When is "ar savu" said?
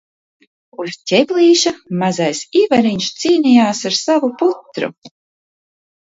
3.91-4.31